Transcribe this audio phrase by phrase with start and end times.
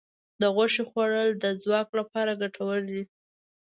[0.41, 3.01] د غوښې خوړل د ځواک لپاره ګټور دي.